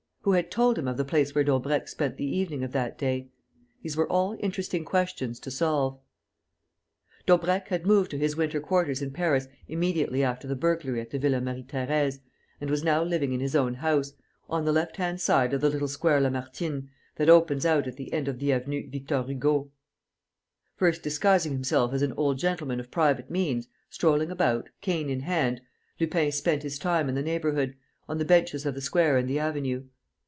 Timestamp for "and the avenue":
29.17-29.85